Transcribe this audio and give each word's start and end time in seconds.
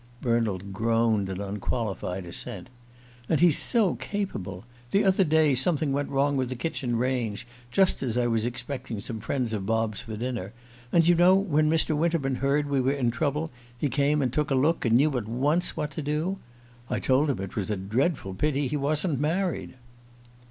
Bernald 0.19 0.73
groaned 0.73 1.29
an 1.29 1.39
unqualified 1.39 2.25
assent. 2.25 2.71
"And 3.29 3.39
he's 3.39 3.59
so 3.59 3.93
capable. 3.97 4.63
The 4.89 5.03
other 5.03 5.23
day 5.23 5.53
something 5.53 5.91
went 5.93 6.09
wrong 6.09 6.35
with 6.37 6.49
the 6.49 6.55
kitchen 6.55 6.95
range, 6.95 7.45
just 7.69 8.01
as 8.01 8.17
I 8.17 8.25
was 8.25 8.43
expecting 8.47 8.99
some 8.99 9.19
friends 9.19 9.53
of 9.53 9.67
Bob's 9.67 10.01
for 10.01 10.17
dinner; 10.17 10.53
and 10.91 11.03
do 11.03 11.11
you 11.11 11.15
know, 11.15 11.35
when 11.35 11.69
Mr. 11.69 11.95
Winterman 11.95 12.37
heard 12.37 12.67
we 12.67 12.81
were 12.81 12.91
in 12.93 13.11
trouble, 13.11 13.51
he 13.77 13.89
came 13.89 14.23
and 14.23 14.33
took 14.33 14.49
a 14.49 14.55
look, 14.55 14.85
and 14.85 14.95
knew 14.97 15.15
at 15.17 15.27
once 15.27 15.77
what 15.77 15.91
to 15.91 16.01
do? 16.01 16.37
I 16.89 16.99
told 16.99 17.29
him 17.29 17.37
it 17.39 17.55
was 17.55 17.69
a 17.69 17.77
dreadful 17.77 18.33
pity 18.33 18.67
he 18.67 18.77
wasn't 18.77 19.19
married!" 19.19 19.75